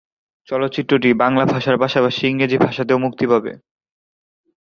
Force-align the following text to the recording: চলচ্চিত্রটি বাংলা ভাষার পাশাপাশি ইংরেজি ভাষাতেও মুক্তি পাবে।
চলচ্চিত্রটি 0.47 1.09
বাংলা 1.23 1.45
ভাষার 1.45 1.77
পাশাপাশি 1.77 2.21
ইংরেজি 2.27 2.57
ভাষাতেও 2.57 3.03
মুক্তি 3.05 3.25
পাবে। 3.31 3.51